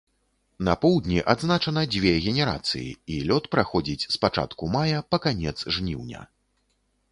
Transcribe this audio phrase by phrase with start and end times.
[0.69, 6.27] На поўдні адзначана дзве генерацыі і лёт праходзіць з пачатку мая па канец жніўня.